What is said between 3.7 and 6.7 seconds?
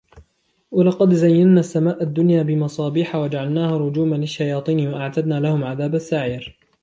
رُجُومًا لِلشَّيَاطِينِ وَأَعْتَدْنَا لَهُمْ عَذَابَ السَّعِيرِ